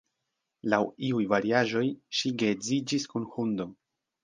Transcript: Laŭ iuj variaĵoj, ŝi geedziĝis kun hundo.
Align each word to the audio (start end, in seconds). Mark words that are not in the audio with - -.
Laŭ 0.73 0.79
iuj 1.09 1.21
variaĵoj, 1.33 1.85
ŝi 2.21 2.33
geedziĝis 2.45 3.09
kun 3.15 3.31
hundo. 3.37 3.71